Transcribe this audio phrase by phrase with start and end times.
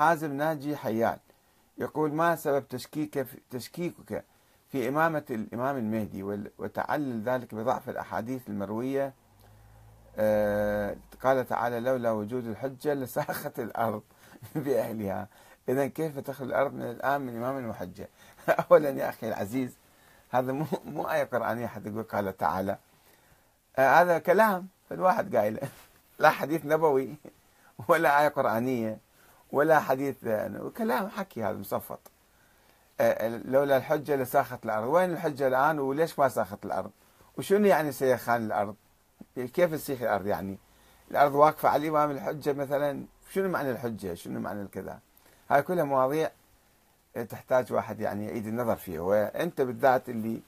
[0.00, 1.18] حازم ناجي حيان.
[1.78, 4.24] يقول ما سبب تشكيك في تشكيكك
[4.68, 6.22] في إمامة الإمام المهدي
[6.58, 9.14] وتعلل ذلك بضعف الأحاديث المروية.
[10.16, 14.02] آه قال تعالى لولا وجود الحجة لساخت الأرض
[14.54, 15.28] بأهلها.
[15.68, 18.08] إذا كيف تخلو الأرض من الآن من إمام المحجة؟
[18.70, 19.76] أولا يا أخي العزيز
[20.30, 22.78] هذا مو مو آية قرآنية حتى يقول قال تعالى.
[23.76, 25.68] آه هذا كلام الواحد قايله
[26.18, 27.16] لا حديث نبوي
[27.88, 29.09] ولا آية قرآنية.
[29.52, 30.16] ولا حديث
[30.76, 32.00] كلام حكي هذا مصفط.
[33.00, 34.88] آه، لولا الحجة لساخت الأرض.
[34.88, 36.90] وين الحجة الآن؟ وليش ما ساخت الأرض؟
[37.38, 38.74] وشنو يعني سيخان الأرض؟
[39.36, 40.58] كيف تسيخ الأرض يعني؟
[41.10, 44.98] الأرض واقفة على الإمام الحجة مثلا؟ شنو معنى الحجة؟ شنو معنى الكذا؟
[45.50, 46.30] هاي كلها مواضيع
[47.28, 50.40] تحتاج واحد يعني يعيد النظر فيها وأنت بالذات اللي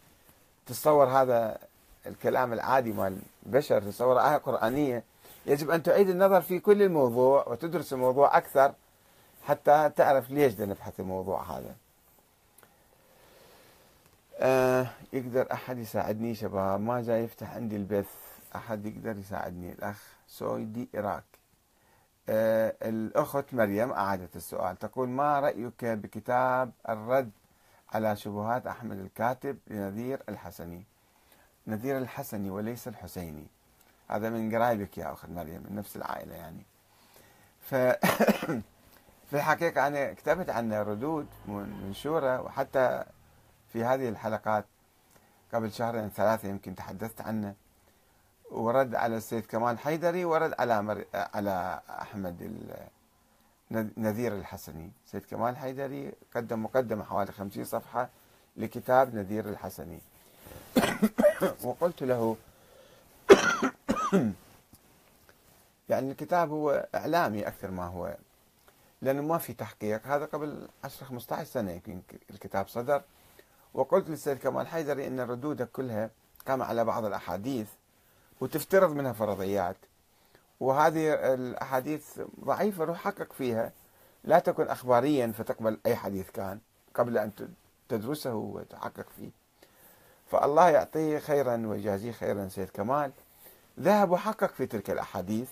[0.67, 1.59] تتصور هذا
[2.07, 5.03] الكلام العادي مال البشر تتصور آية قرآنية
[5.47, 8.73] يجب أن تعيد النظر في كل الموضوع وتدرس الموضوع أكثر.
[9.47, 11.75] حتى تعرف ليش نبحث الموضوع هذا.
[14.39, 18.15] آه يقدر أحد يساعدني شباب؟ ما جاي يفتح عندي البث.
[18.57, 21.25] أحد يقدر يساعدني؟ الأخ سويدي إراك
[22.29, 24.79] آه الأخت مريم أعادت السؤال.
[24.79, 27.31] تقول ما رأيك بكتاب الرد
[27.93, 30.83] على شبهات أحمد الكاتب لنذير الحسني؟
[31.67, 33.47] نذير الحسني وليس الحسيني.
[34.09, 36.63] هذا من قرايبك يا أخت مريم من نفس العائلة يعني.
[37.61, 37.75] ف
[39.33, 43.05] في الحقيقة أنا كتبت عنه ردود منشورة وحتى
[43.73, 44.65] في هذه الحلقات
[45.55, 47.55] قبل شهرين ثلاثة يمكن تحدثت عنه.
[48.51, 51.05] ورد على السيد كمال حيدري ورد على مر...
[51.15, 52.67] على أحمد
[53.97, 54.91] نذير الحسني.
[55.07, 58.09] سيد كمال حيدري قدم مقدمة حوالي خمسين صفحة
[58.57, 60.01] لكتاب نذير الحسني.
[61.65, 62.37] وقلت له
[65.91, 68.17] يعني الكتاب هو إعلامي أكثر ما هو
[69.03, 70.07] لأنه ما في تحقيق.
[70.07, 72.01] هذا قبل 10 15 سنة يمكن
[72.31, 73.03] الكتاب صدر.
[73.75, 76.11] وقلت للسيد كمال حيدري أن ردودك كلها
[76.47, 77.69] قام على بعض الأحاديث
[78.41, 79.77] وتفترض منها فرضيات.
[80.61, 83.73] وهذه الأحاديث ضعيفة روح حقق فيها.
[84.25, 86.61] لا تكن أخباريا فتقبل أي حديث كان
[86.95, 87.33] قبل أن
[87.89, 89.31] تدرسه وتحقق فيه.
[90.31, 93.13] فالله يعطيه خيرا ويجازيه خيرا سيد كمال.
[93.81, 95.49] ذهب وحقق في تلك الأحاديث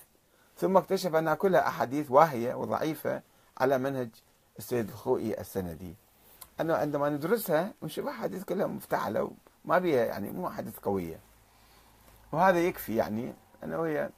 [0.58, 3.22] ثم اكتشف أنها كلها أحاديث واهية وضعيفة
[3.60, 4.08] على منهج
[4.58, 5.94] السيد الخوئي السندي.
[6.60, 9.30] أنه عندما ندرسها نشوف أحاديث كلها مفتعلة
[9.64, 11.20] وما بيها يعني مو أحاديث قوية.
[12.32, 13.34] وهذا يكفي يعني
[13.64, 14.10] أنه هي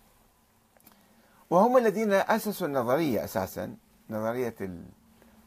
[1.50, 3.76] وهم الذين أسسوا النظرية أساسا
[4.10, 4.54] نظرية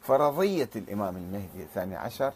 [0.02, 2.34] فرضية الإمام المهدي الثاني عشر.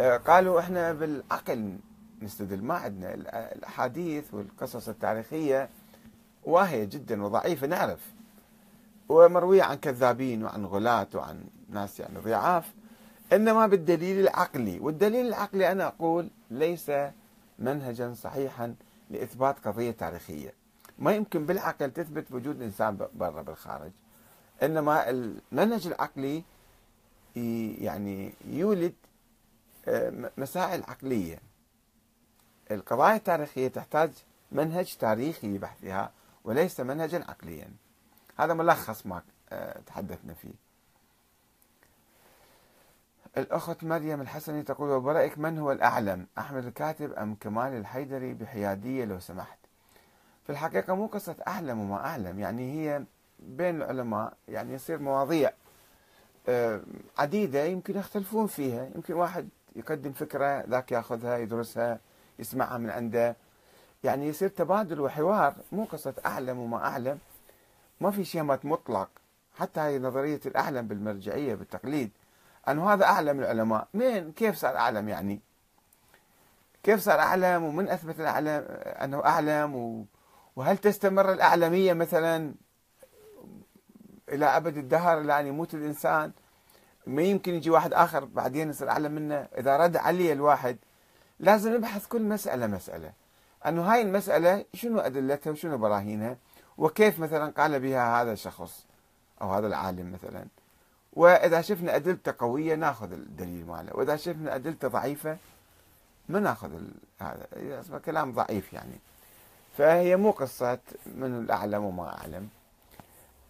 [0.00, 1.78] آه، قالوا إحنا بالعقل
[2.22, 3.14] نستدل ما عندنا.
[3.52, 5.68] الأحاديث والقصص التاريخية
[6.44, 8.12] واهية جدا وضعيفة نعرف.
[9.14, 12.74] ومروية عن كذابين وعن غلاة وعن ناس يعني ضعاف
[13.32, 14.78] إنما بالدليل العقلي.
[14.80, 16.90] والدليل العقلي أنا أقول ليس
[17.58, 18.74] منهجا صحيحا
[19.10, 20.54] لإثبات قضية تاريخية.
[20.98, 23.90] ما يمكن بالعقل تثبت وجود إنسان برا بالخارج.
[24.62, 26.42] إنما المنهج العقلي
[27.80, 28.94] يعني يولد
[29.88, 31.38] آه، مسائل عقلية.
[32.70, 34.10] القضايا التاريخية تحتاج
[34.52, 36.10] منهج تاريخي لبحثها
[36.44, 37.68] وليس منهجا عقليا.
[38.36, 39.22] هذا ملخص ما
[39.86, 40.64] تحدثنا فيه.
[43.36, 49.20] الأخت مريم الحسني تقول وبرأيك من هو الأعلم أحمد الكاتب أم كمال الحيدري بحيادية لو
[49.20, 49.58] سمحت؟
[50.46, 53.04] في الحقيقة مو قصة أعلم وما أعلم يعني هي
[53.38, 55.50] بين العلماء يعني يصير مواضيع
[56.48, 56.80] آه،
[57.18, 58.88] عديدة يمكن يختلفون فيها.
[58.94, 61.98] يمكن واحد يقدم فكرة ذاك ياخذها يدرسها
[62.38, 63.36] يسمعها من عنده.
[64.04, 67.18] يعني يصير تبادل وحوار مو قصة أعلم وما أعلم.
[68.00, 69.08] ما في شيء مطلق.
[69.58, 72.10] حتى هاي نظرية الأعلم بالمرجعية بالتقليد.
[72.68, 73.88] أنه هذا أعلم العلماء.
[73.94, 75.40] مين كيف صار أعلم يعني؟
[76.82, 80.06] كيف صار أعلم؟ ومن أثبت الأعلم أنه أعلم.
[80.56, 82.54] وهل تستمر الأعلمية مثلا
[84.28, 86.32] إلى أبد الدهر؟ إلى أن يموت الإنسان.
[87.06, 90.76] ما يمكن يجي واحد آخر بعدين يصير أعلم منه؟ إذا رد علي الواحد
[91.40, 93.12] لازم نبحث كل مسألة مسألة.
[93.66, 96.36] أنه هاي المسألة شنو أدلتها وشنو براهينها؟
[96.78, 98.86] وكيف مثلا قال بها هذا الشخص
[99.42, 100.46] أو هذا العالم مثلا؟
[101.12, 105.36] وإذا شفنا أدلته قوية نأخذ الدليل ماله وإذا شفنا أدلته ضعيفة
[106.28, 106.70] ما نأخذ
[107.20, 108.98] هذا اسمه كلام ضعيف يعني.
[109.78, 112.48] فهي مو قصة من الأعلم وما أعلم.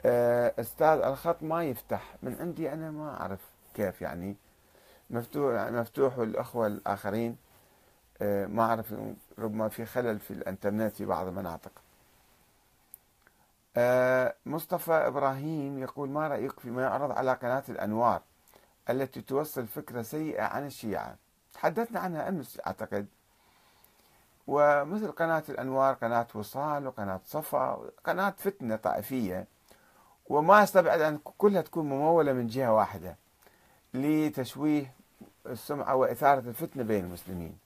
[0.06, 2.14] آه، أستاذ الخط ما يفتح.
[2.22, 3.40] من عندي أنا ما أعرف
[3.74, 4.36] كيف يعني.
[5.10, 7.36] مفتوح مفتوح والأخوة الآخرين.
[8.22, 8.94] آه، ما أعرف
[9.38, 11.72] ربما في خلل في الإنترنت في بعض المناطق.
[14.46, 18.22] مصطفى إبراهيم يقول ما رأيك فيما يعرض على قناة الأنوار
[18.90, 21.16] التي توصل فكرة سيئة عن الشيعة؟
[21.52, 23.06] تحدثنا عنها أمس أعتقد.
[24.46, 29.46] ومثل قناة الأنوار قناة وصال وقناة صفا قناة فتنة طائفية.
[30.28, 33.16] وما أستبعد أن كلها تكون ممولة من جهة واحدة
[33.94, 34.94] لتشويه
[35.46, 37.63] السمعة وإثارة الفتنة بين المسلمين.